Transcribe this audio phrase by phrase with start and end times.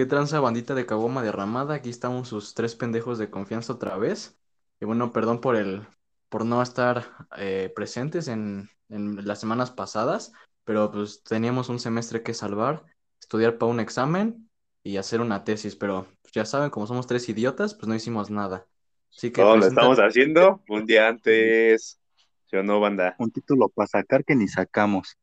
[0.00, 1.74] ¿Qué tranza bandita de Caguama derramada?
[1.74, 4.34] Aquí estamos sus tres pendejos de confianza otra vez.
[4.80, 5.86] Y bueno, perdón por el,
[6.30, 7.04] por no estar
[7.36, 10.32] eh, presentes en, en las semanas pasadas,
[10.64, 12.82] pero pues teníamos un semestre que salvar,
[13.20, 14.48] estudiar para un examen
[14.82, 18.30] y hacer una tesis, pero pues, ya saben, como somos tres idiotas, pues no hicimos
[18.30, 18.66] nada.
[19.14, 22.00] Así que Todo lo estamos haciendo un día antes.
[22.46, 23.16] ¿Sí o no, banda?
[23.18, 25.18] Un título para sacar que ni sacamos.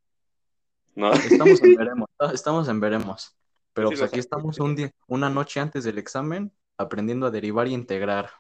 [0.94, 1.14] ¿No?
[1.14, 3.34] Estamos en veremos, estamos en veremos.
[3.78, 7.68] Pero Sí, pues aquí estamos un día, una noche antes del examen, aprendiendo a derivar
[7.68, 8.32] y integrar.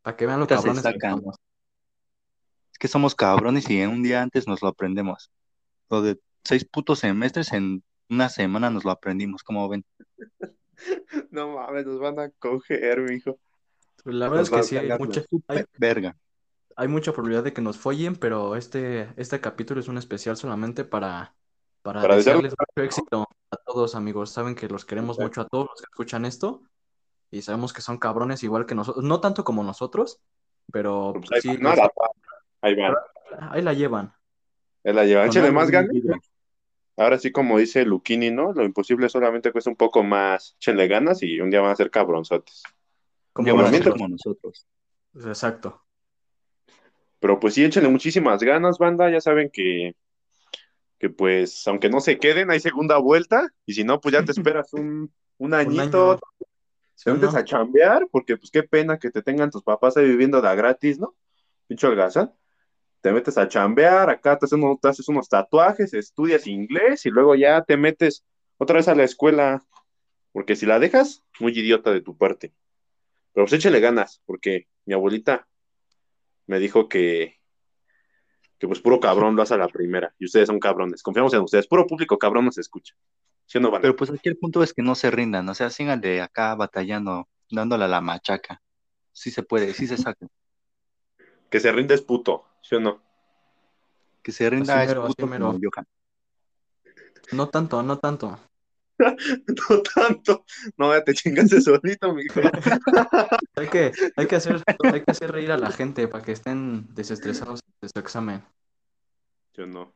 [0.00, 1.36] Para que vean lo cabrones que somos.
[2.72, 5.30] Es que somos cabrones y en un día antes nos lo aprendemos.
[5.90, 9.84] Lo de seis putos semestres en una semana nos lo aprendimos, como ven.
[11.30, 13.38] No mames, nos van a coger, mijo.
[14.04, 16.16] La verdad es Nos que sí, hay mucha, hay, verga.
[16.76, 20.84] hay mucha probabilidad de que nos follen, pero este, este capítulo es un especial solamente
[20.84, 21.34] para,
[21.82, 23.28] para Para desearles mucho éxito
[23.78, 24.30] todos, amigos.
[24.32, 26.62] Saben que los queremos mucho a todos los que escuchan esto
[27.30, 30.20] y sabemos que son cabrones igual que nosotros, no tanto como nosotros,
[30.72, 31.68] pero Pues ahí sí, van, ¿no?
[31.70, 31.90] los- La-
[32.60, 32.94] Ahí van.
[33.52, 34.12] ahí la llevan.
[34.82, 35.20] Él la lleva.
[35.22, 35.92] Con Échale más ganas.
[36.96, 38.52] Ahora sí, como dice Luquini, ¿no?
[38.52, 40.56] Lo imposible solamente cuesta un poco más.
[40.56, 42.64] Échenle ganas y un día van a ser cabronzotes.
[43.32, 44.66] Como Ya van a ser mientras- como nosotros.
[45.14, 45.84] Exacto.
[47.20, 49.08] Pero pues sí, échenle muchísimas ganas, banda.
[49.08, 49.94] Ya saben que,
[50.98, 53.48] que pues, aunque no se queden, hay segunda vuelta.
[53.66, 56.12] Y si no, pues ya te esperas un, un añito.
[56.12, 56.20] año.
[57.02, 57.38] Te metes ¿no?
[57.38, 60.98] a chambear, porque pues qué pena que te tengan tus papás ahí viviendo de gratis,
[60.98, 61.14] ¿no?
[61.68, 62.34] Pincho algazán.
[63.00, 67.10] Te metes a chambear, acá te haces, unos, te haces unos tatuajes, estudias inglés y
[67.10, 68.24] luego ya te metes
[68.56, 69.64] otra vez a la escuela.
[70.32, 72.52] Porque si la dejas, muy idiota de tu parte.
[73.32, 75.46] Pero pues échale ganas, porque mi abuelita
[76.46, 77.37] me dijo que,
[78.58, 80.14] que pues puro cabrón lo hace a la primera.
[80.18, 81.02] Y ustedes son cabrones.
[81.02, 81.66] Confiamos en ustedes.
[81.66, 82.94] Puro público cabrón nos escucha.
[83.46, 83.70] ¿Sí o no?
[83.80, 86.54] Pero pues aquí el punto es que no se rindan, o sea, sigan de acá
[86.54, 88.60] batallando, dándole a la machaca.
[89.12, 90.26] Sí se puede, sí se saca.
[91.50, 92.44] Que se rindes puto.
[92.60, 93.00] ¿Sí o no?
[94.22, 95.46] Que se rinda Así es mero, así puto mero.
[95.46, 95.86] como Johan.
[97.32, 98.38] No tanto, no tanto.
[99.70, 100.44] No tanto.
[100.76, 102.40] No, ya te chingaste solito, mijo.
[103.56, 106.92] Hay que, hay que hacer, hay que hacer reír a la gente para que estén
[106.94, 108.42] desestresados de su examen.
[109.54, 109.94] Yo no.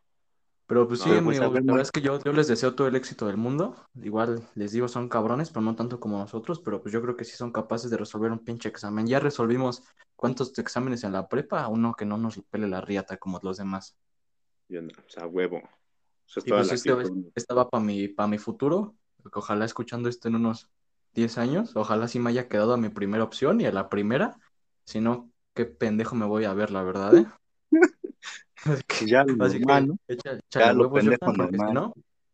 [0.67, 2.75] Pero pues sí, No, pues, a ver, la verdad es que yo, yo les deseo
[2.75, 3.77] todo el éxito del mundo.
[4.03, 7.25] Igual les digo, son cabrones, pero no tanto como nosotros, pero pues yo creo que
[7.25, 9.07] sí son capaces de resolver un pinche examen.
[9.07, 9.83] Ya resolvimos
[10.17, 13.97] cuántos exámenes en la prepa, uno que no nos pele la riata como los demás.
[14.69, 14.89] Yo no.
[14.89, 15.61] O sea, huevo.
[16.27, 17.25] Eso es Y toda pues este, actitud.
[17.35, 18.95] esta va para mi, para mi futuro,
[19.33, 20.69] ojalá escuchando esto en unos
[21.15, 24.39] 10 años, ojalá sí me haya quedado a mi primera opción y a la primera,
[24.85, 27.27] si no, qué pendejo me voy a ver, la verdad, ¿eh?
[29.01, 31.33] Ya lo que Ya lo pendejo
[31.67, 31.93] si no,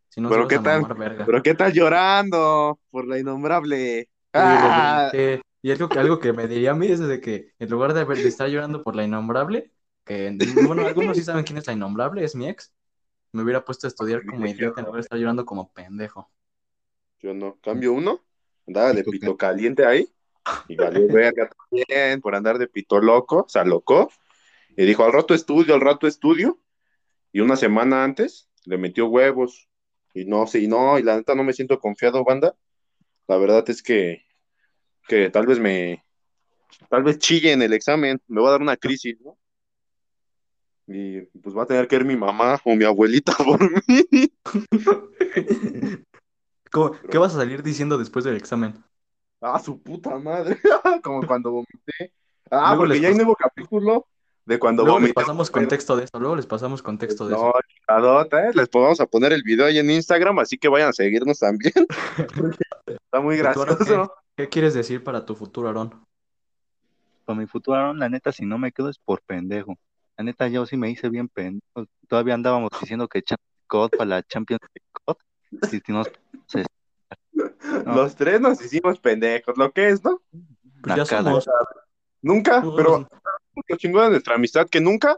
[0.09, 0.82] si no Pero ¿qué tal?
[0.82, 1.25] mamar verga.
[1.26, 2.78] ¿Pero qué estás llorando?
[2.91, 4.09] Por la innombrable.
[4.32, 5.10] ¡Ah!
[5.12, 7.93] Que- y algo que, algo que me diría a mí es de que en lugar
[7.93, 9.72] de, de estar llorando por la innombrable,
[10.05, 10.32] que
[10.62, 12.72] bueno, algunos sí saben quién es la innombrable, es mi ex,
[13.33, 16.31] me hubiera puesto a estudiar como idiota en lugar de estar llorando como pendejo.
[17.21, 17.59] Yo no.
[17.61, 18.25] Cambio uno.
[18.66, 20.09] Andaba de Pito caliente ahí.
[20.69, 23.44] Y valió verga también por andar de pito loco.
[23.47, 24.11] O sea, loco.
[24.77, 26.59] Y dijo, al rato estudio, al rato estudio.
[27.33, 29.69] Y una semana antes le metió huevos.
[30.15, 30.99] Y no, sí, no.
[30.99, 32.56] Y la neta no me siento confiado, banda.
[33.27, 34.25] La verdad es que,
[35.06, 36.05] que tal vez me,
[36.88, 38.21] tal vez chille en el examen.
[38.27, 39.38] Me va a dar una crisis, ¿no?
[40.91, 44.32] Y pues va a tener que ir mi mamá o mi abuelita por mí.
[46.72, 48.82] ¿Cómo- ¿Qué vas a salir diciendo después del examen?
[49.41, 50.59] Ah, su puta madre.
[51.03, 52.12] Como cuando vomité.
[52.50, 54.06] Ah, Luego porque les ya hay nuevo capítulo
[54.47, 57.44] de cuando Luego les pasamos contexto de eso, luego les pasamos contexto de eso.
[57.44, 58.50] No, chingadota, ¿eh?
[58.55, 61.75] Les vamos a poner el video ahí en Instagram, así que vayan a seguirnos también.
[62.87, 64.15] Está muy ¿Y tú, Aaron, gracioso.
[64.34, 66.03] ¿Qué, qué quieres decir para tu futuro, Aarón?
[67.26, 69.76] Para mi futuro, la neta, si no me quedo es por pendejo.
[70.19, 71.87] La neta, yo sí me hice bien pendejo.
[72.09, 74.61] Todavía andábamos diciendo que Champions God para la Champions
[75.06, 75.17] God.
[76.49, 76.65] Se-
[77.87, 77.95] no.
[77.95, 80.20] Los tres nos hicimos pendejos, lo que es, ¿no?
[80.82, 81.49] Pues ya somos.
[82.20, 83.09] Nunca, pero
[83.69, 85.17] lo chingón de nuestra amistad que nunca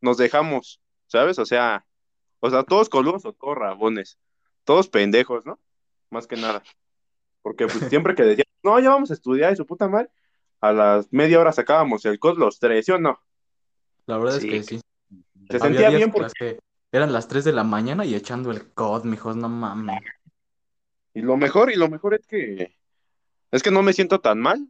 [0.00, 1.38] nos dejamos, ¿sabes?
[1.38, 1.84] O sea,
[2.40, 4.18] o sea, todos coludos o todos rabones,
[4.64, 5.58] todos pendejos, ¿no?
[6.08, 6.62] Más que nada.
[7.42, 10.08] Porque pues siempre que decíamos, no, ya vamos a estudiar y su puta madre,
[10.62, 13.20] a las media hora sacábamos el cos los tres, ¿sí o no?
[14.08, 14.80] La verdad Sí, es que sí.
[15.50, 16.58] Se Había sentía bien en porque
[16.90, 20.02] eran las 3 de la mañana y echando el COD, mijos, no mames.
[21.14, 22.74] Y lo mejor, y lo mejor es que
[23.50, 24.68] es que no me siento tan mal,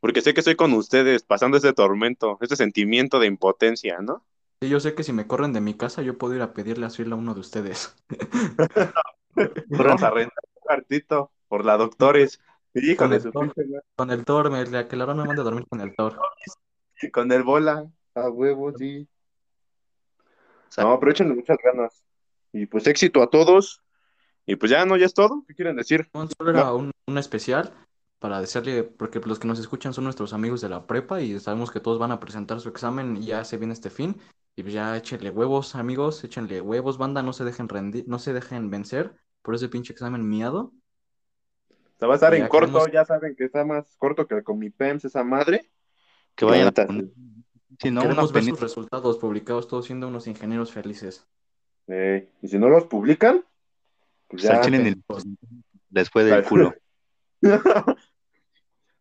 [0.00, 4.24] porque sé que estoy con ustedes pasando este tormento, este sentimiento de impotencia, ¿no?
[4.60, 6.86] Sí, yo sé que si me corren de mi casa, yo puedo ir a pedirle
[6.86, 7.94] asilo a uno de ustedes.
[9.68, 12.40] Vamos a rentar un cuartito por la doctores.
[12.74, 13.52] Hijo Con el madre.
[13.96, 16.18] Con el Thor, me, la- que Lara no me mande a dormir con el Thor.
[17.12, 17.90] Con el bola.
[18.14, 19.08] A huevo, sí.
[20.68, 22.04] sea, No, pero échenle muchas ganas.
[22.52, 23.82] Y pues éxito a todos.
[24.44, 25.44] Y pues ya no, ya es todo.
[25.46, 26.08] ¿Qué quieren decir?
[26.12, 27.72] No, Solo era un, un especial
[28.18, 31.70] para desearle, porque los que nos escuchan son nuestros amigos de la prepa y sabemos
[31.70, 34.16] que todos van a presentar su examen y ya se viene este fin.
[34.54, 38.32] Y pues ya échenle huevos, amigos, échenle huevos, banda, no se dejen rendir, no se
[38.32, 40.72] dejen vencer por ese pinche examen miado.
[41.98, 44.44] Se va a estar en corto, queremos- ya saben que está más corto que el
[44.44, 45.70] con mi PEMS, esa madre.
[46.34, 46.72] que vayan a
[47.80, 51.26] Si no, Queremos ver sus resultados publicados, todos siendo unos ingenieros felices.
[51.88, 53.44] Eh, y si no los publican,
[54.28, 54.60] pues Pues ya.
[54.60, 54.94] chile ni
[55.90, 56.74] les fue del culo.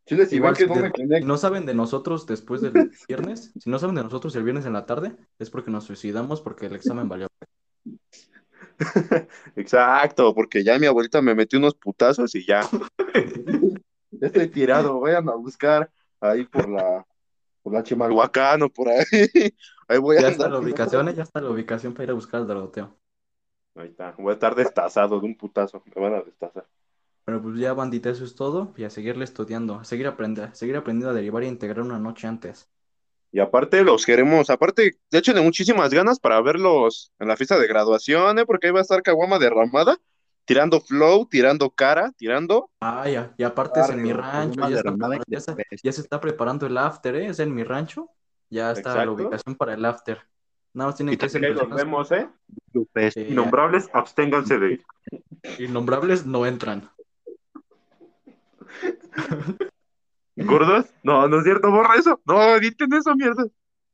[0.07, 2.73] Chile, si Igual que si, no de- me no saben de nosotros después del
[3.07, 6.41] viernes, si no saben de nosotros el viernes en la tarde, es porque nos suicidamos
[6.41, 7.27] porque el examen valió.
[9.55, 12.67] Exacto, porque ya mi abuelita me metió unos putazos y ya.
[14.11, 15.89] ya estoy tirado, vayan a buscar
[16.19, 17.05] ahí por la
[17.61, 19.03] por la Chimalhuacán o por ahí.
[19.87, 20.49] Ahí voy a Ya está andar.
[20.49, 22.97] la ubicación, eh, ya está la ubicación para ir a buscar al dragoteo.
[23.75, 26.67] Ahí está, voy a estar destazado de un putazo, me van a destazar.
[27.25, 28.73] Pero pues ya, bandita, eso es todo.
[28.77, 31.97] Y a seguirle estudiando, a seguir, aprender, a seguir aprendiendo a derivar e integrar una
[31.99, 32.69] noche antes.
[33.31, 37.57] Y aparte los queremos, aparte, de hecho, de muchísimas ganas para verlos en la fiesta
[37.57, 38.45] de graduación, ¿eh?
[38.45, 39.97] Porque ahí va a estar Caguama derramada,
[40.45, 42.69] tirando flow, tirando cara, tirando.
[42.81, 45.23] Ah, ya, y aparte es en mi rancho, ya, está prepara-
[45.83, 47.27] ya, se está preparando el after, ¿eh?
[47.27, 48.09] Es en mi rancho.
[48.49, 50.19] Ya está la ubicación para el after.
[50.73, 52.29] Nada más tienen Y que ser personas vemos, ¿eh?
[52.93, 54.85] Que- Innombrables, absténganse de ir.
[55.59, 56.89] innombrables, no entran.
[60.35, 60.85] ¿Gordos?
[61.03, 62.19] No, no es cierto, borra eso.
[62.25, 63.45] No, editen eso, mierda.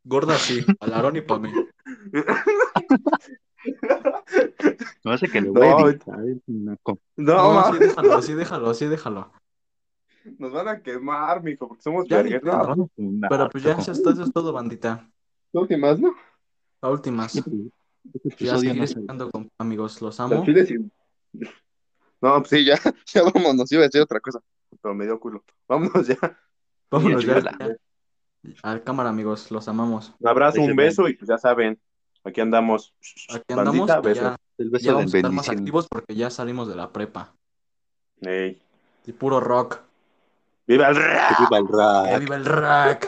[0.03, 1.51] Gorda sí, alarón y para mí.
[5.04, 5.98] no hace que No, voy a.
[6.48, 6.77] No,
[7.15, 9.31] No, ma, sí, déjalo, sí, déjalo, sí, déjalo.
[10.38, 12.24] nos van a quemar, mijo, porque somos Ya.
[12.24, 12.89] No, no,
[13.30, 15.09] Pero pues ya, eso es todo, eso es todo, bandita.
[15.51, 16.15] Últimas, ¿no?
[16.81, 17.36] A últimas.
[17.36, 20.45] Este Ya seguiré no con amigos, los amo.
[22.21, 22.75] No, pues sí, ya,
[23.13, 24.39] ya vámonos, iba a decir otra cosa,
[24.81, 25.44] pero me dio culo.
[25.68, 26.18] Vámonos ya.
[26.89, 27.77] Vámonos ya, ya.
[28.63, 30.13] A cámara, amigos, los amamos.
[30.19, 31.80] Un abrazo, un beso y pues ya saben,
[32.27, 32.94] aquí andamos.
[33.29, 34.24] Aquí andamos, Bandita, y besos.
[34.24, 36.91] ya, El ya beso de vamos a estar más activos porque ya salimos de la
[36.91, 37.33] prepa.
[38.21, 38.62] Ey.
[39.06, 39.79] Y puro rock.
[40.68, 41.39] ¡Viva el rap!
[41.39, 42.19] viva el ¡Que rap.
[42.19, 43.07] viva el rock!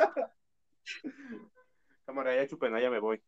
[2.05, 3.21] Cámara, ya chupen, ya me voy.